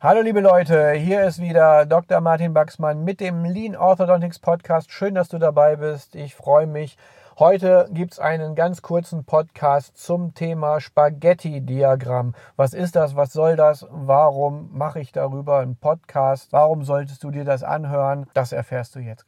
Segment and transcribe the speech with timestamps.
[0.00, 2.20] Hallo liebe Leute, hier ist wieder Dr.
[2.20, 4.92] Martin Baxmann mit dem Lean Orthodontics Podcast.
[4.92, 6.14] Schön, dass du dabei bist.
[6.14, 6.96] Ich freue mich.
[7.38, 12.34] Heute gibt es einen ganz kurzen Podcast zum Thema Spaghetti-Diagramm.
[12.56, 13.14] Was ist das?
[13.14, 13.86] Was soll das?
[13.92, 16.48] Warum mache ich darüber einen Podcast?
[16.50, 18.26] Warum solltest du dir das anhören?
[18.34, 19.24] Das erfährst du jetzt.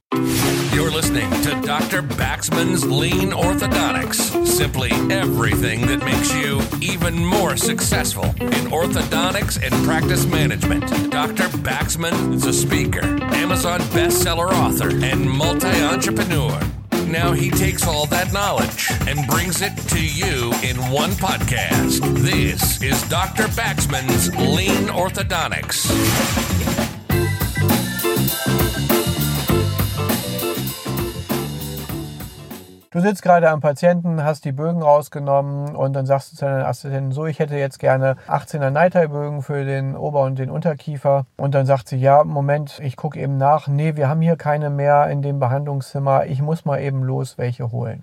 [0.73, 2.03] You're listening to Dr.
[2.03, 4.45] Baxman's Lean Orthodontics.
[4.45, 10.91] Simply everything that makes you even more successful in orthodontics and practice management.
[11.13, 11.49] Dr.
[11.63, 13.05] Baxman is a speaker,
[13.37, 16.59] Amazon bestseller author, and multi entrepreneur.
[17.11, 21.99] Now he takes all that knowledge and brings it to you in one podcast.
[22.19, 23.49] This is Dr.
[23.49, 26.90] Baxman's Lean Orthodontics.
[32.93, 36.67] Du sitzt gerade am Patienten, hast die Bögen rausgenommen und dann sagst du zu deiner
[36.67, 41.25] Assistentin, so, ich hätte jetzt gerne 18er Neitei-Bögen für den Ober- und den Unterkiefer.
[41.37, 43.69] Und dann sagt sie, ja, Moment, ich gucke eben nach.
[43.69, 46.27] Nee, wir haben hier keine mehr in dem Behandlungszimmer.
[46.27, 48.03] Ich muss mal eben los welche holen.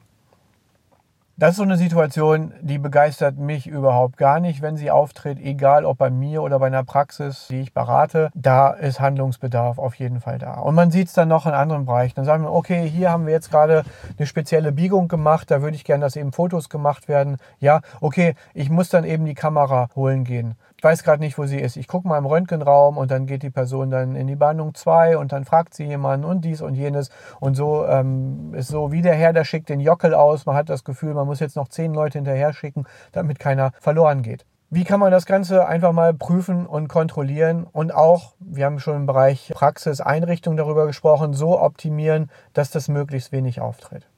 [1.40, 5.86] Das ist so eine Situation, die begeistert mich überhaupt gar nicht, wenn sie auftritt, egal
[5.86, 8.32] ob bei mir oder bei einer Praxis, die ich berate.
[8.34, 10.56] Da ist Handlungsbedarf auf jeden Fall da.
[10.56, 12.16] Und man sieht es dann noch in anderen Bereichen.
[12.16, 13.84] Dann sagen wir, okay, hier haben wir jetzt gerade
[14.18, 17.38] eine spezielle Biegung gemacht, da würde ich gerne, dass eben Fotos gemacht werden.
[17.60, 21.46] Ja, okay, ich muss dann eben die Kamera holen gehen ich weiß gerade nicht, wo
[21.48, 21.76] sie ist.
[21.76, 25.18] Ich gucke mal im Röntgenraum und dann geht die Person dann in die Behandlung 2
[25.18, 27.10] und dann fragt sie jemanden und dies und jenes.
[27.40, 30.46] Und so ähm, ist so wie der Herr, der schickt den Jockel aus.
[30.46, 34.24] Man hat das Gefühl, man muss jetzt noch zehn Leute hinterher schicken, damit keiner verloren
[34.24, 34.46] geht.
[34.70, 38.98] Wie kann man das Ganze einfach mal prüfen und kontrollieren und auch, wir haben schon
[38.98, 44.10] im Bereich Praxis, Einrichtung darüber gesprochen, so optimieren, dass das möglichst wenig auftritt.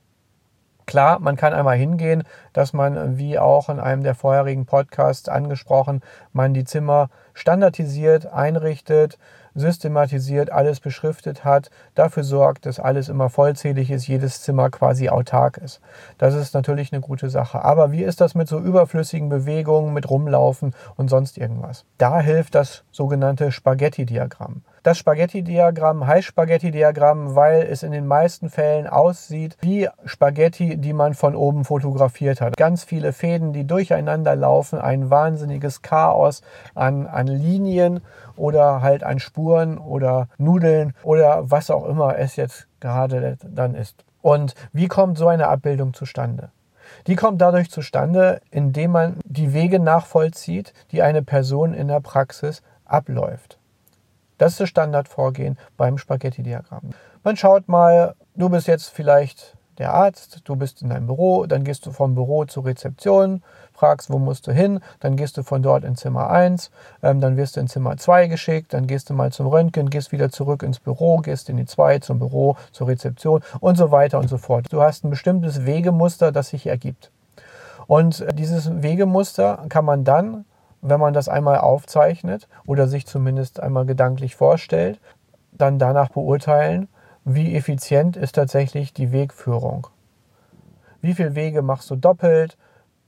[0.88, 6.02] Klar, man kann einmal hingehen, dass man, wie auch in einem der vorherigen Podcasts angesprochen,
[6.34, 9.20] man die Zimmer standardisiert einrichtet,
[9.60, 15.58] systematisiert, alles beschriftet hat, dafür sorgt, dass alles immer vollzählig ist, jedes Zimmer quasi autark
[15.58, 15.82] ist.
[16.18, 17.64] Das ist natürlich eine gute Sache.
[17.64, 21.86] Aber wie ist das mit so überflüssigen Bewegungen, mit Rumlaufen und sonst irgendwas?
[21.98, 24.62] Da hilft das sogenannte Spaghetti-Diagramm.
[24.90, 31.14] Das Spaghetti-Diagramm heißt Spaghetti-Diagramm, weil es in den meisten Fällen aussieht wie Spaghetti, die man
[31.14, 32.58] von oben fotografiert hat.
[32.58, 36.42] Ganz viele Fäden, die durcheinander laufen, ein wahnsinniges Chaos
[36.74, 38.02] an, an Linien
[38.36, 44.04] oder halt an Spuren oder Nudeln oder was auch immer es jetzt gerade dann ist.
[44.24, 46.50] Und wie kommt so eine Abbildung zustande?
[47.06, 52.64] Die kommt dadurch zustande, indem man die Wege nachvollzieht, die eine Person in der Praxis
[52.86, 53.59] abläuft.
[54.40, 56.92] Das ist das Standardvorgehen beim Spaghetti-Diagramm.
[57.24, 61.64] Man schaut mal, du bist jetzt vielleicht der Arzt, du bist in deinem Büro, dann
[61.64, 65.62] gehst du vom Büro zur Rezeption, fragst, wo musst du hin, dann gehst du von
[65.62, 66.72] dort in Zimmer 1,
[67.04, 70.12] ähm, dann wirst du in Zimmer 2 geschickt, dann gehst du mal zum Röntgen, gehst
[70.12, 74.20] wieder zurück ins Büro, gehst in die 2 zum Büro, zur Rezeption und so weiter
[74.20, 74.68] und so fort.
[74.72, 77.12] Du hast ein bestimmtes Wegemuster, das sich ergibt.
[77.88, 80.46] Und äh, dieses Wegemuster kann man dann
[80.82, 85.00] wenn man das einmal aufzeichnet oder sich zumindest einmal gedanklich vorstellt,
[85.52, 86.88] dann danach beurteilen,
[87.26, 89.88] wie effizient ist tatsächlich die Wegführung.
[91.02, 92.58] Wie viele Wege machst du doppelt?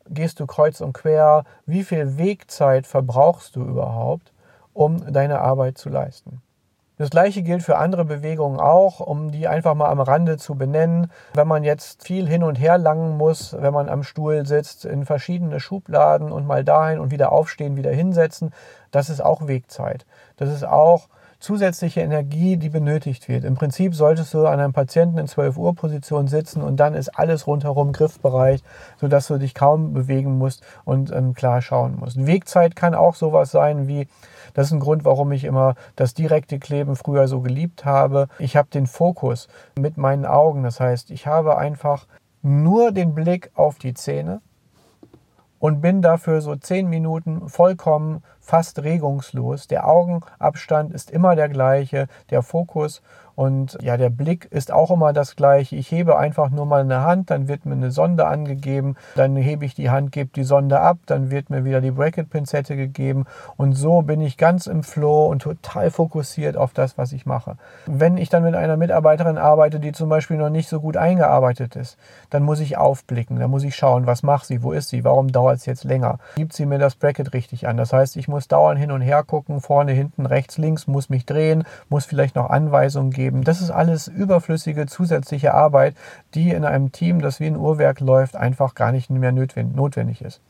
[0.09, 1.44] Gehst du kreuz und quer?
[1.66, 4.34] Wie viel Wegzeit verbrauchst du überhaupt,
[4.74, 6.42] um deine Arbeit zu leisten?
[7.01, 11.09] Das gleiche gilt für andere Bewegungen auch, um die einfach mal am Rande zu benennen.
[11.34, 15.07] Wenn man jetzt viel hin und her langen muss, wenn man am Stuhl sitzt, in
[15.07, 18.53] verschiedene Schubladen und mal dahin und wieder aufstehen, wieder hinsetzen,
[18.91, 20.06] das ist auch Wegzeit.
[20.38, 21.07] Das ist auch
[21.41, 23.44] zusätzliche Energie, die benötigt wird.
[23.44, 27.09] Im Prinzip solltest du an einem Patienten in 12 Uhr Position sitzen und dann ist
[27.09, 28.63] alles rundherum Griffbereich,
[28.97, 32.25] sodass du dich kaum bewegen musst und ähm, klar schauen musst.
[32.25, 34.07] Wegzeit kann auch sowas sein wie,
[34.53, 38.28] das ist ein Grund, warum ich immer das direkte Kleben früher so geliebt habe.
[38.38, 39.47] Ich habe den Fokus
[39.78, 40.63] mit meinen Augen.
[40.63, 42.06] Das heißt, ich habe einfach
[42.44, 44.41] nur den Blick auf die Zähne
[45.61, 49.67] und bin dafür so zehn Minuten vollkommen fast regungslos.
[49.67, 53.03] Der Augenabstand ist immer der gleiche, der Fokus
[53.41, 55.76] und ja, der Blick ist auch immer das gleiche.
[55.76, 59.66] Ich hebe einfach nur mal eine Hand, dann wird mir eine Sonde angegeben, dann hebe
[59.66, 63.26] ich die Hand, gebe die Sonde ab, dann wird mir wieder die Bracket-Pinzette gegeben
[63.58, 67.58] und so bin ich ganz im Flow und total fokussiert auf das, was ich mache.
[67.88, 71.76] Wenn ich dann mit einer Mitarbeiterin arbeite, die zum Beispiel noch nicht so gut eingearbeitet
[71.76, 71.97] ist,
[72.29, 75.32] dann muss ich aufblicken, dann muss ich schauen, was macht sie, wo ist sie, warum
[75.32, 77.78] dauert es jetzt länger, gibt sie mir das Bracket richtig an.
[77.78, 81.26] Das heißt, ich muss dauernd hin und her gucken, vorne, hinten, rechts, links, muss mich
[81.26, 83.30] drehen, muss vielleicht noch Anweisungen geben.
[83.31, 85.95] Das ist alles überflüssige zusätzliche Arbeit,
[86.33, 90.41] die in einem Team, das wie ein Uhrwerk läuft, einfach gar nicht mehr notwendig ist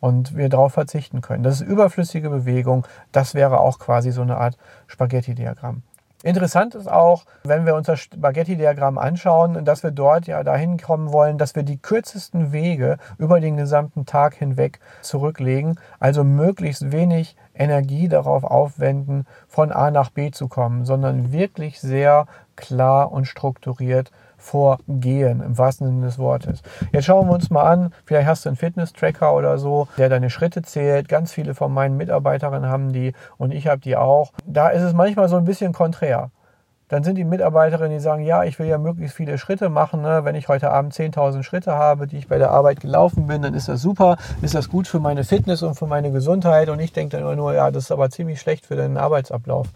[0.00, 1.42] und wir darauf verzichten können.
[1.42, 2.86] Das ist überflüssige Bewegung.
[3.10, 5.82] Das wäre auch quasi so eine Art Spaghetti-Diagramm.
[6.22, 11.12] Interessant ist auch, wenn wir uns das Spaghetti-Diagramm anschauen, dass wir dort ja dahin kommen
[11.12, 17.36] wollen, dass wir die kürzesten Wege über den gesamten Tag hinweg zurücklegen, also möglichst wenig
[17.54, 24.10] Energie darauf aufwenden, von A nach B zu kommen, sondern wirklich sehr klar und strukturiert
[24.36, 26.62] vorgehen, im wahrsten Sinne des Wortes.
[26.92, 30.28] Jetzt schauen wir uns mal an, vielleicht hast du einen Fitness-Tracker oder so, der deine
[30.28, 31.08] Schritte zählt.
[31.08, 34.32] Ganz viele von meinen Mitarbeiterinnen haben die und ich habe die auch.
[34.44, 36.30] Da ist es manchmal so ein bisschen konträr.
[36.88, 40.02] Dann sind die Mitarbeiterinnen, die sagen, ja, ich will ja möglichst viele Schritte machen.
[40.02, 40.24] Ne?
[40.24, 43.54] Wenn ich heute Abend 10.000 Schritte habe, die ich bei der Arbeit gelaufen bin, dann
[43.54, 46.68] ist das super, ist das gut für meine Fitness und für meine Gesundheit.
[46.68, 49.68] Und ich denke dann immer nur, ja, das ist aber ziemlich schlecht für deinen Arbeitsablauf.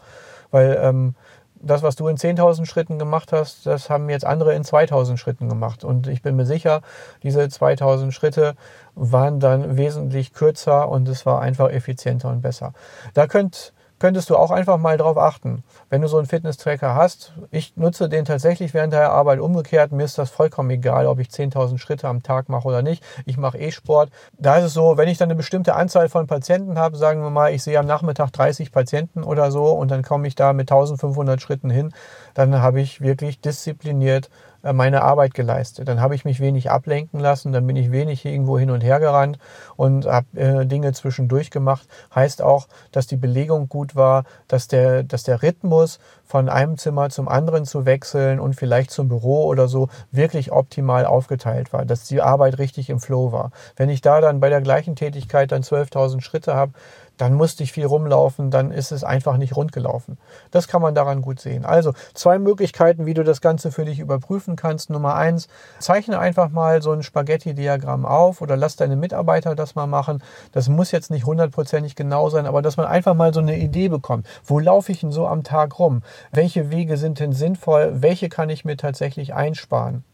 [0.51, 1.15] Weil ähm,
[1.61, 5.49] das, was du in 10.000 Schritten gemacht hast, das haben jetzt andere in 2.000 Schritten
[5.49, 5.85] gemacht.
[5.85, 6.83] Und ich bin mir sicher,
[7.23, 8.55] diese 2.000 Schritte
[8.95, 12.73] waren dann wesentlich kürzer und es war einfach effizienter und besser.
[13.15, 15.65] Da könnt könntest du auch einfach mal drauf achten.
[15.91, 19.93] Wenn du so einen Fitness-Tracker hast, ich nutze den tatsächlich während der Arbeit umgekehrt.
[19.93, 23.03] Mir ist das vollkommen egal, ob ich 10.000 Schritte am Tag mache oder nicht.
[23.27, 24.11] Ich mache eh Sport.
[24.39, 27.31] Da ist es so, wenn ich dann eine bestimmte Anzahl von Patienten habe, sagen wir
[27.31, 30.71] mal, ich sehe am Nachmittag 30 Patienten oder so und dann komme ich da mit
[30.71, 31.93] 1500 Schritten hin,
[32.35, 34.31] dann habe ich wirklich diszipliniert
[34.63, 35.89] meine Arbeit geleistet.
[35.89, 39.01] Dann habe ich mich wenig ablenken lassen, dann bin ich wenig irgendwo hin und her
[39.01, 39.39] gerannt
[39.77, 41.87] und habe äh, Dinge zwischendurch gemacht.
[42.15, 47.09] Heißt auch, dass die Belegung gut war, dass der, dass der Rhythmus von einem Zimmer
[47.11, 52.05] zum anderen zu wechseln und vielleicht zum Büro oder so wirklich optimal aufgeteilt war, dass
[52.05, 53.51] die Arbeit richtig im Flow war.
[53.77, 56.73] Wenn ich da dann bei der gleichen Tätigkeit dann 12.000 Schritte habe,
[57.19, 60.19] dann musste ich viel rumlaufen, dann ist es einfach nicht rund gelaufen.
[60.51, 61.65] Das kann man daran gut sehen.
[61.65, 64.89] Also zwei Möglichkeiten, wie du das Ganze für dich überprüfen kannst.
[64.89, 65.49] Nummer eins,
[65.81, 70.23] zeichne einfach mal so ein Spaghetti-Diagramm auf oder lass deine Mitarbeiter das mal machen.
[70.53, 73.89] Das muss jetzt nicht hundertprozentig genau sein, aber dass man einfach mal so eine Idee
[73.89, 74.27] bekommt.
[74.45, 76.03] Wo laufe ich denn so am Tag rum?
[76.31, 77.93] Welche Wege sind denn sinnvoll?
[77.97, 80.05] Welche kann ich mir tatsächlich einsparen?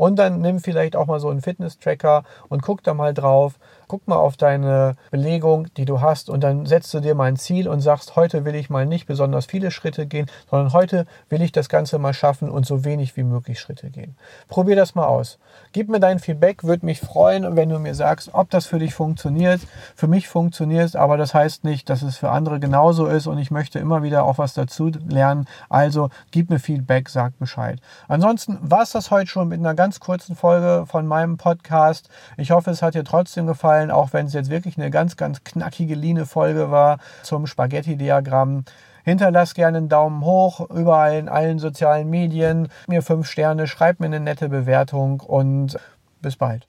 [0.00, 3.58] Und dann nimm vielleicht auch mal so einen Fitness-Tracker und guck da mal drauf,
[3.90, 7.34] guck mal auf deine Belegung, die du hast und dann setzt du dir mal ein
[7.34, 11.42] Ziel und sagst, heute will ich mal nicht besonders viele Schritte gehen, sondern heute will
[11.42, 14.14] ich das Ganze mal schaffen und so wenig wie möglich Schritte gehen.
[14.46, 15.40] Probier das mal aus.
[15.72, 18.94] Gib mir dein Feedback, würde mich freuen, wenn du mir sagst, ob das für dich
[18.94, 19.60] funktioniert.
[19.96, 23.38] Für mich funktioniert es, aber das heißt nicht, dass es für andere genauso ist und
[23.38, 25.48] ich möchte immer wieder auch was dazu lernen.
[25.68, 27.80] Also gib mir Feedback, sag Bescheid.
[28.06, 32.08] Ansonsten war es das heute schon mit einer ganz kurzen Folge von meinem Podcast.
[32.36, 35.16] Ich hoffe, es hat dir trotzdem gefallen gefallen, auch wenn es jetzt wirklich eine ganz,
[35.16, 38.64] ganz knackige Line-Folge war zum Spaghetti-Diagramm.
[39.04, 42.68] Hinterlass gerne einen Daumen hoch, überall in allen sozialen Medien.
[42.86, 45.78] Mir fünf Sterne, schreib mir eine nette Bewertung und
[46.20, 46.68] bis bald.